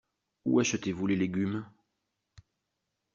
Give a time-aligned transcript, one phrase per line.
[0.45, 1.63] Où achetez-vous les légumes?